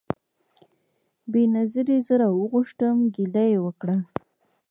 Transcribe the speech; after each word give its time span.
بېنظیري 1.31 1.97
زه 2.07 2.13
راوغوښتم 2.21 2.97
ګیله 3.15 3.43
یې 3.51 3.59
وکړه 3.65 3.97